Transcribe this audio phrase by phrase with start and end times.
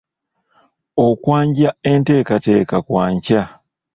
[1.05, 3.43] Okwanja nteekateeka kwa nkya.